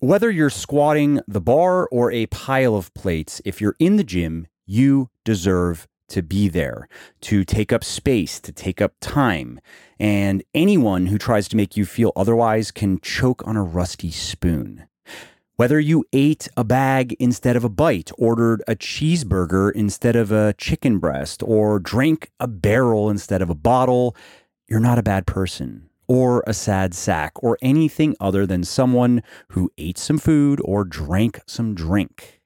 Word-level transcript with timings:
Whether 0.00 0.30
you're 0.30 0.50
squatting 0.50 1.22
the 1.26 1.40
bar 1.40 1.88
or 1.90 2.12
a 2.12 2.26
pile 2.26 2.76
of 2.76 2.92
plates, 2.92 3.40
if 3.46 3.62
you're 3.62 3.76
in 3.78 3.96
the 3.96 4.04
gym, 4.04 4.46
you 4.66 5.08
deserve 5.24 5.88
to 6.08 6.22
be 6.22 6.50
there, 6.50 6.86
to 7.22 7.44
take 7.44 7.72
up 7.72 7.82
space, 7.82 8.38
to 8.40 8.52
take 8.52 8.82
up 8.82 8.92
time. 9.00 9.58
And 9.98 10.44
anyone 10.52 11.06
who 11.06 11.16
tries 11.16 11.48
to 11.48 11.56
make 11.56 11.78
you 11.78 11.86
feel 11.86 12.12
otherwise 12.14 12.70
can 12.70 13.00
choke 13.00 13.46
on 13.46 13.56
a 13.56 13.62
rusty 13.62 14.10
spoon. 14.10 14.86
Whether 15.54 15.80
you 15.80 16.04
ate 16.12 16.46
a 16.58 16.62
bag 16.62 17.16
instead 17.18 17.56
of 17.56 17.64
a 17.64 17.70
bite, 17.70 18.10
ordered 18.18 18.62
a 18.68 18.76
cheeseburger 18.76 19.72
instead 19.72 20.14
of 20.14 20.30
a 20.30 20.52
chicken 20.58 20.98
breast, 20.98 21.42
or 21.42 21.78
drank 21.78 22.30
a 22.38 22.46
barrel 22.46 23.08
instead 23.08 23.40
of 23.40 23.48
a 23.48 23.54
bottle, 23.54 24.14
you're 24.68 24.78
not 24.78 24.98
a 24.98 25.02
bad 25.02 25.26
person, 25.26 25.85
or 26.08 26.42
a 26.46 26.54
sad 26.54 26.94
sack, 26.94 27.32
or 27.42 27.58
anything 27.62 28.14
other 28.20 28.46
than 28.46 28.64
someone 28.64 29.22
who 29.50 29.70
ate 29.78 29.98
some 29.98 30.18
food 30.18 30.60
or 30.64 30.84
drank 30.84 31.40
some 31.46 31.74
drink. 31.74 32.40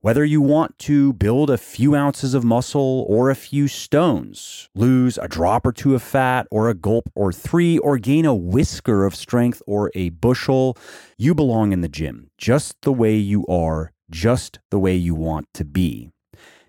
Whether 0.00 0.24
you 0.24 0.40
want 0.40 0.78
to 0.80 1.12
build 1.12 1.48
a 1.48 1.56
few 1.56 1.94
ounces 1.94 2.34
of 2.34 2.42
muscle 2.42 3.06
or 3.08 3.30
a 3.30 3.36
few 3.36 3.68
stones, 3.68 4.68
lose 4.74 5.16
a 5.16 5.28
drop 5.28 5.64
or 5.64 5.72
two 5.72 5.94
of 5.94 6.02
fat 6.02 6.48
or 6.50 6.68
a 6.68 6.74
gulp 6.74 7.08
or 7.14 7.32
three, 7.32 7.78
or 7.78 7.98
gain 7.98 8.26
a 8.26 8.34
whisker 8.34 9.04
of 9.04 9.14
strength 9.14 9.62
or 9.66 9.92
a 9.94 10.08
bushel, 10.08 10.76
you 11.16 11.34
belong 11.34 11.72
in 11.72 11.82
the 11.82 11.88
gym 11.88 12.30
just 12.36 12.74
the 12.82 12.92
way 12.92 13.14
you 13.14 13.46
are, 13.46 13.92
just 14.10 14.58
the 14.70 14.78
way 14.78 14.96
you 14.96 15.14
want 15.14 15.46
to 15.54 15.64
be. 15.64 16.11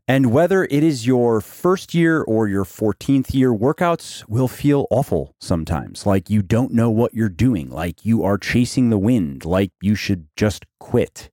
And 0.07 0.31
whether 0.31 0.65
it 0.65 0.83
is 0.83 1.07
your 1.07 1.39
first 1.39 1.93
year 1.93 2.21
or 2.21 2.47
your 2.47 2.65
14th 2.65 3.33
year, 3.33 3.53
workouts 3.53 4.27
will 4.27 4.49
feel 4.49 4.85
awful 4.91 5.33
sometimes, 5.39 6.05
like 6.05 6.29
you 6.29 6.41
don't 6.41 6.73
know 6.73 6.89
what 6.89 7.13
you're 7.13 7.29
doing, 7.29 7.69
like 7.69 8.05
you 8.05 8.23
are 8.23 8.37
chasing 8.37 8.89
the 8.89 8.97
wind, 8.97 9.45
like 9.45 9.71
you 9.81 9.95
should 9.95 10.27
just 10.35 10.65
quit. 10.79 11.29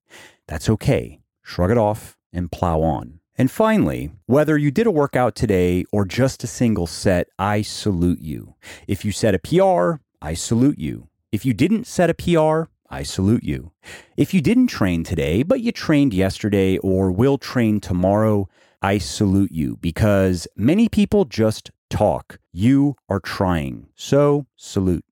That's 0.46 0.70
okay 0.70 1.20
shrug 1.50 1.70
it 1.70 1.78
off, 1.78 2.16
and 2.32 2.52
plow 2.52 2.80
on. 2.80 3.18
And 3.36 3.50
finally, 3.50 4.12
whether 4.26 4.56
you 4.56 4.70
did 4.70 4.86
a 4.86 4.90
workout 4.92 5.34
today 5.34 5.84
or 5.92 6.04
just 6.04 6.44
a 6.44 6.46
single 6.46 6.86
set, 6.86 7.28
I 7.38 7.62
salute 7.62 8.20
you. 8.20 8.54
If 8.86 9.04
you 9.04 9.10
set 9.10 9.34
a 9.34 9.38
PR, 9.38 10.00
I 10.22 10.34
salute 10.34 10.78
you. 10.78 11.08
If 11.32 11.44
you 11.44 11.52
didn't 11.52 11.86
set 11.86 12.10
a 12.10 12.14
PR, 12.14 12.70
I 12.88 13.02
salute 13.02 13.42
you. 13.42 13.72
If 14.16 14.32
you 14.32 14.40
didn't 14.40 14.68
train 14.68 15.02
today, 15.02 15.42
but 15.42 15.60
you 15.60 15.72
trained 15.72 16.14
yesterday 16.14 16.78
or 16.78 17.10
will 17.10 17.38
train 17.38 17.80
tomorrow, 17.80 18.48
I 18.82 18.98
salute 18.98 19.52
you 19.52 19.76
because 19.76 20.48
many 20.56 20.88
people 20.88 21.26
just 21.26 21.70
talk. 21.90 22.38
You 22.52 22.96
are 23.08 23.20
trying. 23.20 23.88
So, 23.94 24.46
salute. 24.56 25.04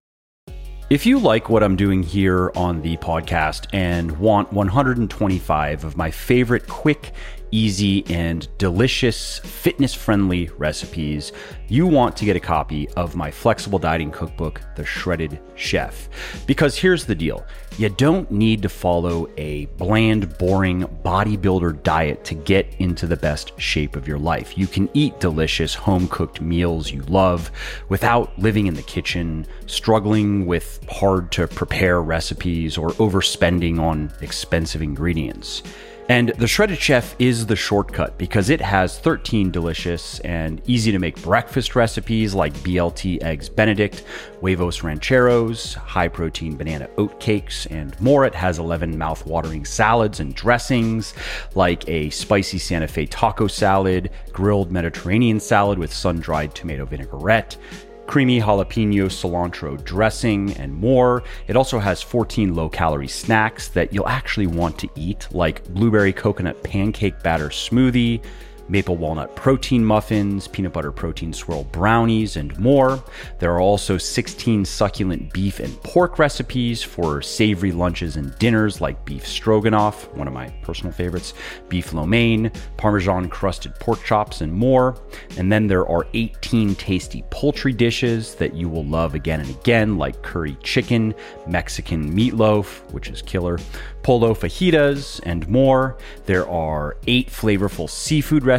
If 0.91 1.05
you 1.05 1.19
like 1.19 1.51
what 1.51 1.63
I'm 1.63 1.77
doing 1.77 2.03
here 2.03 2.51
on 2.57 2.81
the 2.81 2.97
podcast 2.97 3.67
and 3.75 4.19
want 4.19 4.51
125 4.55 5.85
of 5.85 5.99
my 5.99 6.11
favorite 6.11 6.67
quick, 6.67 7.13
easy, 7.51 8.05
and 8.07 8.49
delicious 8.59 9.39
fitness 9.41 9.95
friendly 9.95 10.49
recipes, 10.59 11.33
you 11.69 11.87
want 11.87 12.17
to 12.17 12.25
get 12.25 12.37
a 12.37 12.41
copy 12.41 12.89
of 12.91 13.17
my 13.17 13.31
flexible 13.31 13.79
dieting 13.79 14.11
cookbook, 14.11 14.61
The 14.77 14.85
Shredded 14.85 15.41
Chef. 15.55 16.09
Because 16.47 16.77
here's 16.77 17.05
the 17.05 17.15
deal 17.15 17.45
you 17.77 17.89
don't 17.89 18.29
need 18.31 18.63
to 18.63 18.69
follow 18.69 19.29
a 19.37 19.67
bland, 19.77 20.37
boring 20.39 20.83
bodybuilder 21.05 21.83
diet 21.83 22.25
to 22.25 22.35
get 22.35 22.75
into 22.79 23.07
the 23.07 23.17
best 23.17 23.53
shape 23.61 23.95
of 23.95 24.09
your 24.09 24.19
life. 24.19 24.59
You 24.59 24.67
can 24.67 24.89
eat 24.95 25.21
delicious 25.21 25.75
home 25.75 26.09
cooked 26.09 26.41
meals 26.41 26.91
you 26.91 27.03
love 27.03 27.53
without 27.89 28.37
living 28.39 28.67
in 28.67 28.75
the 28.75 28.83
kitchen, 28.83 29.47
struggling 29.67 30.47
with 30.47 30.85
hard 30.91 31.31
to 31.33 31.47
prepare 31.47 32.03
recipes, 32.03 32.77
or 32.77 32.91
overspending 32.93 33.79
on 33.79 34.13
expensive 34.21 34.83
ingredients. 34.83 35.63
And 36.11 36.31
the 36.31 36.47
Shredded 36.47 36.79
Chef 36.79 37.15
is 37.19 37.45
the 37.45 37.55
shortcut 37.55 38.17
because 38.17 38.49
it 38.49 38.63
has 38.63 38.99
13 38.99 39.51
delicious 39.51 40.21
and 40.21 40.63
easy 40.67 40.91
to 40.91 40.99
make 40.99 41.21
breakfast 41.21 41.77
recipes 41.77 42.35
like 42.35 42.55
BLT 42.55 43.23
eggs 43.23 43.51
Benedict, 43.51 44.05
huevos 44.41 44.83
rancheros, 44.83 45.75
high 45.75 46.09
protein 46.09 46.57
banana 46.57 46.89
oat 46.97 47.21
cakes, 47.21 47.67
and 47.67 47.99
more. 48.01 48.25
It 48.25 48.35
has 48.35 48.59
11 48.59 48.97
mouth-watering 48.97 49.67
salads 49.67 50.19
and 50.19 50.35
dressings 50.35 51.13
like 51.55 51.87
a 51.87 52.09
spicy 52.09 52.57
Santa 52.59 52.89
Fe 52.89 53.05
taco 53.05 53.47
salad, 53.47 54.11
grilled 54.33 54.73
Mediterranean 54.73 55.39
salad 55.39 55.79
with 55.79 55.93
sun-dried 55.93 56.55
tomato 56.55 56.87
vinaigrette, 56.87 57.59
creamy 58.09 58.41
jalapeno 58.41 59.05
cilantro 59.05 59.83
dressing, 59.85 60.53
and 60.55 60.75
more. 60.75 61.23
It 61.47 61.57
also 61.57 61.79
has 61.79 62.03
14 62.03 62.55
low 62.55 62.69
calorie 62.69 63.07
snacks 63.07 63.69
that 63.69 63.93
you'll 63.93 64.09
actually 64.09 64.49
want 64.49 64.79
to 64.79 64.89
eat, 64.97 65.29
like 65.31 65.63
blueberry 65.75 66.13
coconut 66.13 66.61
pancake 66.65 67.23
batter 67.23 67.51
smoothie 67.51 68.21
maple 68.69 68.97
walnut 68.97 69.35
protein 69.35 69.85
muffins, 69.85 70.47
peanut 70.47 70.73
butter 70.73 70.93
protein 70.93 71.33
swirl 71.33 71.65
brownies, 71.65 72.37
and 72.37 72.57
more. 72.59 73.03
There 73.39 73.53
are 73.53 73.61
also 73.61 73.97
16 73.97 74.65
succulent 74.65 75.33
beef 75.33 75.61
and 75.61 75.83
pork 75.83 76.19
recipes 76.19 76.83
for 76.83 77.23
savory 77.23 77.73
lunches 77.73 78.17
and 78.17 78.39
dinners 78.39 78.81
like 78.81 79.05
beef 79.05 79.27
stroganoff, 79.27 80.13
one 80.15 80.29
of 80.29 80.35
my 80.35 80.49
personal 80.63 80.93
favorites, 80.93 81.35
beef 81.69 81.93
lo 81.93 82.07
mein, 82.07 82.51
parmesan 82.77 83.29
crusted 83.29 83.75
pork 83.77 84.05
chops, 84.05 84.43
and 84.43 84.53
more. 84.53 84.97
And 85.37 85.51
then 85.51 85.67
there 85.67 85.89
are 85.89 86.07
18 86.15 86.75
tasty 86.75 87.25
poultry 87.31 87.73
dishes 87.73 88.35
that 88.35 88.55
you 88.55 88.69
will 88.69 88.85
love 88.85 89.15
again 89.15 89.41
and 89.41 89.51
again, 89.51 89.97
like 89.97 90.23
curry 90.23 90.57
chicken, 90.63 91.15
Mexican 91.47 92.15
meatloaf, 92.15 92.81
which 92.93 93.09
is 93.09 93.23
killer, 93.23 93.59
pollo 94.03 94.35
fajitas, 94.35 95.21
and 95.25 95.49
more. 95.49 95.97
There 96.27 96.49
are 96.49 96.97
eight 97.07 97.29
flavorful 97.29 97.89
seafood 97.89 98.45
recipes 98.45 98.58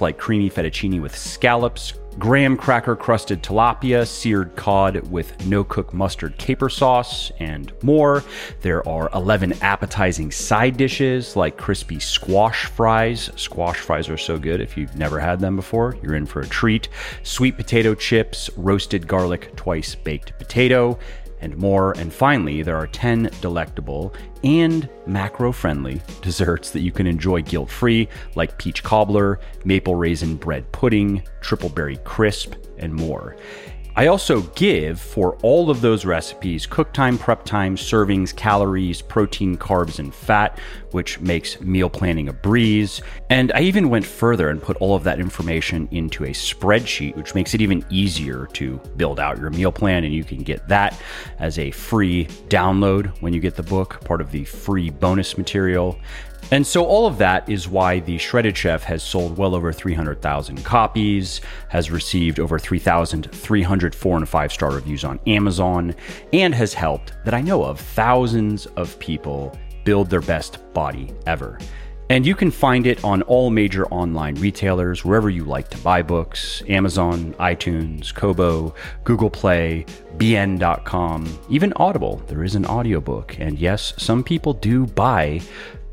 like 0.00 0.18
creamy 0.18 0.50
fettuccine 0.50 1.00
with 1.00 1.16
scallops, 1.16 1.92
graham 2.18 2.56
cracker 2.56 2.96
crusted 2.96 3.42
tilapia, 3.42 4.06
seared 4.06 4.56
cod 4.56 5.06
with 5.10 5.46
no 5.46 5.62
cook 5.62 5.92
mustard 5.92 6.36
caper 6.38 6.68
sauce, 6.68 7.30
and 7.38 7.72
more. 7.82 8.24
There 8.62 8.86
are 8.88 9.10
11 9.14 9.54
appetizing 9.62 10.30
side 10.30 10.76
dishes 10.76 11.36
like 11.36 11.56
crispy 11.56 12.00
squash 12.00 12.66
fries. 12.66 13.30
Squash 13.36 13.78
fries 13.78 14.08
are 14.08 14.16
so 14.16 14.38
good. 14.38 14.60
If 14.60 14.76
you've 14.76 14.96
never 14.96 15.20
had 15.20 15.40
them 15.40 15.56
before, 15.56 15.96
you're 16.02 16.16
in 16.16 16.26
for 16.26 16.40
a 16.40 16.46
treat. 16.46 16.88
Sweet 17.22 17.56
potato 17.56 17.94
chips, 17.94 18.48
roasted 18.56 19.06
garlic, 19.06 19.54
twice 19.56 19.94
baked 19.94 20.38
potato 20.38 20.98
and 21.46 21.56
more. 21.56 21.92
And 21.96 22.12
finally, 22.12 22.62
there 22.62 22.76
are 22.76 22.86
10 22.88 23.30
delectable 23.40 24.12
and 24.44 24.88
macro 25.06 25.52
friendly 25.52 26.02
desserts 26.20 26.70
that 26.70 26.80
you 26.80 26.92
can 26.92 27.06
enjoy 27.06 27.42
guilt 27.42 27.70
free, 27.70 28.08
like 28.34 28.58
peach 28.58 28.82
cobbler, 28.82 29.40
maple 29.64 29.94
raisin 29.94 30.36
bread 30.36 30.70
pudding, 30.72 31.22
triple 31.40 31.68
berry 31.68 31.96
crisp, 31.98 32.54
and 32.78 32.92
more. 32.92 33.36
I 33.98 34.08
also 34.08 34.42
give 34.54 35.00
for 35.00 35.38
all 35.40 35.70
of 35.70 35.80
those 35.80 36.04
recipes 36.04 36.66
cook 36.66 36.92
time, 36.92 37.16
prep 37.16 37.46
time, 37.46 37.76
servings, 37.76 38.36
calories, 38.36 39.00
protein, 39.00 39.56
carbs, 39.56 39.98
and 39.98 40.14
fat, 40.14 40.58
which 40.90 41.18
makes 41.20 41.58
meal 41.62 41.88
planning 41.88 42.28
a 42.28 42.34
breeze. 42.34 43.00
And 43.30 43.52
I 43.52 43.60
even 43.60 43.88
went 43.88 44.04
further 44.04 44.50
and 44.50 44.60
put 44.60 44.76
all 44.82 44.94
of 44.94 45.04
that 45.04 45.18
information 45.18 45.88
into 45.92 46.24
a 46.24 46.28
spreadsheet, 46.28 47.16
which 47.16 47.34
makes 47.34 47.54
it 47.54 47.62
even 47.62 47.86
easier 47.88 48.46
to 48.52 48.76
build 48.98 49.18
out 49.18 49.38
your 49.38 49.48
meal 49.48 49.72
plan. 49.72 50.04
And 50.04 50.12
you 50.12 50.24
can 50.24 50.42
get 50.42 50.68
that 50.68 51.00
as 51.38 51.58
a 51.58 51.70
free 51.70 52.26
download 52.48 53.06
when 53.22 53.32
you 53.32 53.40
get 53.40 53.56
the 53.56 53.62
book, 53.62 54.04
part 54.04 54.20
of 54.20 54.30
the 54.30 54.44
free 54.44 54.90
bonus 54.90 55.38
material. 55.38 55.98
And 56.52 56.64
so, 56.64 56.84
all 56.84 57.06
of 57.06 57.18
that 57.18 57.48
is 57.48 57.68
why 57.68 57.98
The 57.98 58.18
Shredded 58.18 58.56
Chef 58.56 58.84
has 58.84 59.02
sold 59.02 59.36
well 59.36 59.54
over 59.54 59.72
300,000 59.72 60.64
copies, 60.64 61.40
has 61.68 61.90
received 61.90 62.38
over 62.38 62.56
3,300 62.58 63.94
four 63.94 64.16
and 64.16 64.28
five 64.28 64.52
star 64.52 64.70
reviews 64.72 65.02
on 65.02 65.18
Amazon, 65.26 65.94
and 66.32 66.54
has 66.54 66.72
helped, 66.72 67.12
that 67.24 67.34
I 67.34 67.40
know 67.40 67.64
of, 67.64 67.80
thousands 67.80 68.66
of 68.66 68.96
people 69.00 69.58
build 69.82 70.08
their 70.08 70.20
best 70.20 70.58
body 70.72 71.12
ever. 71.26 71.58
And 72.08 72.24
you 72.24 72.36
can 72.36 72.52
find 72.52 72.86
it 72.86 73.02
on 73.02 73.22
all 73.22 73.50
major 73.50 73.84
online 73.86 74.36
retailers, 74.36 75.04
wherever 75.04 75.28
you 75.28 75.42
like 75.44 75.68
to 75.70 75.78
buy 75.78 76.02
books 76.02 76.62
Amazon, 76.68 77.34
iTunes, 77.40 78.14
Kobo, 78.14 78.72
Google 79.02 79.30
Play, 79.30 79.84
BN.com, 80.16 81.38
even 81.50 81.72
Audible. 81.74 82.22
There 82.28 82.44
is 82.44 82.54
an 82.54 82.64
audiobook. 82.64 83.40
And 83.40 83.58
yes, 83.58 83.92
some 83.96 84.22
people 84.22 84.52
do 84.52 84.86
buy 84.86 85.40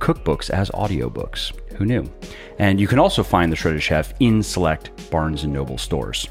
cookbooks 0.04 0.50
as 0.50 0.70
audiobooks. 0.72 1.54
Who 1.78 1.86
knew? 1.86 2.04
And 2.60 2.78
you 2.78 2.88
can 2.88 3.00
also 3.00 3.24
find 3.24 3.50
The 3.50 3.56
Shredded 3.56 3.82
Chef 3.82 4.14
in 4.20 4.44
select 4.44 5.10
Barnes 5.10 5.46
& 5.46 5.48
Noble 5.48 5.78
stores. 5.78 6.28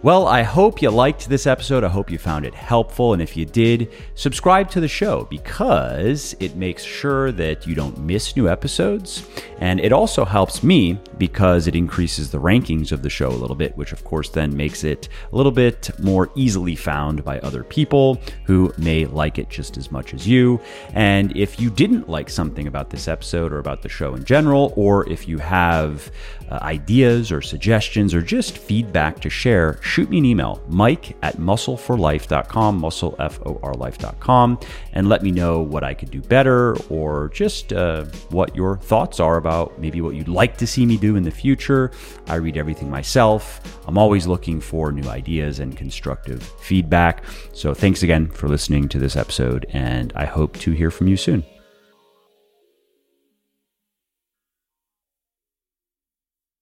Well, 0.00 0.28
I 0.28 0.42
hope 0.42 0.80
you 0.80 0.90
liked 0.90 1.28
this 1.28 1.44
episode. 1.44 1.82
I 1.82 1.88
hope 1.88 2.08
you 2.08 2.18
found 2.18 2.46
it 2.46 2.54
helpful. 2.54 3.14
And 3.14 3.20
if 3.20 3.36
you 3.36 3.44
did, 3.44 3.90
subscribe 4.14 4.70
to 4.70 4.80
the 4.80 4.86
show 4.86 5.26
because 5.28 6.36
it 6.38 6.54
makes 6.54 6.84
sure 6.84 7.32
that 7.32 7.66
you 7.66 7.74
don't 7.74 7.98
miss 7.98 8.36
new 8.36 8.48
episodes. 8.48 9.26
And 9.58 9.80
it 9.80 9.92
also 9.92 10.24
helps 10.24 10.62
me 10.62 11.00
because 11.18 11.66
it 11.66 11.74
increases 11.74 12.30
the 12.30 12.38
rankings 12.38 12.92
of 12.92 13.02
the 13.02 13.10
show 13.10 13.28
a 13.28 13.30
little 13.30 13.56
bit, 13.56 13.76
which 13.76 13.92
of 13.92 14.04
course 14.04 14.28
then 14.28 14.56
makes 14.56 14.84
it 14.84 15.08
a 15.32 15.36
little 15.36 15.50
bit 15.50 15.90
more 15.98 16.30
easily 16.36 16.76
found 16.76 17.24
by 17.24 17.40
other 17.40 17.64
people 17.64 18.20
who 18.44 18.72
may 18.78 19.04
like 19.04 19.36
it 19.36 19.50
just 19.50 19.76
as 19.76 19.90
much 19.90 20.14
as 20.14 20.28
you. 20.28 20.60
And 20.94 21.36
if 21.36 21.60
you 21.60 21.70
didn't 21.70 22.08
like 22.08 22.30
something 22.30 22.68
about 22.68 22.90
this 22.90 23.08
episode 23.08 23.52
or 23.52 23.58
about 23.58 23.82
the 23.82 23.88
show 23.88 24.14
in 24.14 24.24
general, 24.24 24.72
or 24.76 25.08
if 25.08 25.26
you 25.26 25.38
have 25.38 26.12
uh, 26.50 26.60
ideas 26.62 27.32
or 27.32 27.42
suggestions 27.42 28.14
or 28.14 28.22
just 28.22 28.56
feedback 28.56 29.18
to 29.20 29.28
share, 29.28 29.80
shoot 29.88 30.10
me 30.10 30.18
an 30.18 30.24
email, 30.24 30.62
mike 30.68 31.16
at 31.22 31.38
muscleforlife.com, 31.38 32.78
muscle, 32.78 33.16
F 33.18 33.40
O 33.46 33.58
R 33.62 33.74
life.com, 33.74 34.60
and 34.92 35.08
let 35.08 35.22
me 35.22 35.30
know 35.30 35.60
what 35.60 35.82
I 35.82 35.94
could 35.94 36.10
do 36.10 36.20
better 36.20 36.76
or 36.88 37.30
just 37.30 37.72
uh, 37.72 38.04
what 38.30 38.54
your 38.54 38.76
thoughts 38.78 39.20
are 39.20 39.36
about 39.36 39.78
maybe 39.78 40.00
what 40.00 40.14
you'd 40.14 40.28
like 40.28 40.56
to 40.58 40.66
see 40.66 40.84
me 40.86 40.96
do 40.96 41.16
in 41.16 41.22
the 41.22 41.30
future. 41.30 41.90
I 42.26 42.36
read 42.36 42.56
everything 42.56 42.90
myself. 42.90 43.60
I'm 43.86 43.98
always 43.98 44.26
looking 44.26 44.60
for 44.60 44.92
new 44.92 45.08
ideas 45.08 45.60
and 45.60 45.76
constructive 45.76 46.42
feedback. 46.60 47.24
So 47.52 47.74
thanks 47.74 48.02
again 48.02 48.28
for 48.28 48.48
listening 48.48 48.88
to 48.90 48.98
this 48.98 49.16
episode, 49.16 49.66
and 49.70 50.12
I 50.14 50.26
hope 50.26 50.56
to 50.58 50.72
hear 50.72 50.90
from 50.90 51.08
you 51.08 51.16
soon. 51.16 51.44